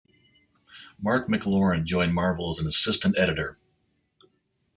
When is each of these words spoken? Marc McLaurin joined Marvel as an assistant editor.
Marc 0.99 1.27
McLaurin 1.27 1.85
joined 1.85 2.15
Marvel 2.15 2.49
as 2.49 2.57
an 2.57 2.65
assistant 2.65 3.15
editor. 3.19 3.59